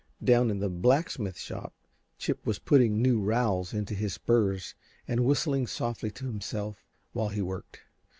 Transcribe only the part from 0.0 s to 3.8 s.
Down in the blacksmith shop Chip was putting new rowels